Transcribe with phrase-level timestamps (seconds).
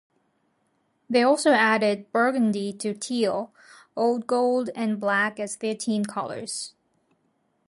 [1.11, 3.53] They also added burgundy to teal,
[3.95, 6.73] old gold and black as their team colours.